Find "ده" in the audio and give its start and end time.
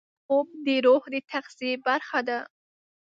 2.27-2.39